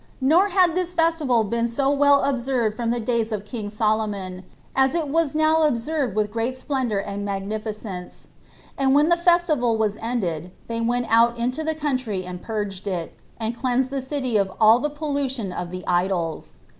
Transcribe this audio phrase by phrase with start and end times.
[0.19, 4.41] Nor had this festival been so well observed from the days of king Solomon,
[4.75, 8.27] as it was now first observed with great splendor and magnificence;
[8.79, 13.13] and when the festival was ended, they went out into the country and purged it,
[13.39, 16.57] and cleansed the city of all the pollution of the idols.